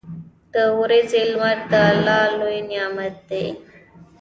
[0.53, 3.47] •د ورځې لمر د الله لوی نعمت دی.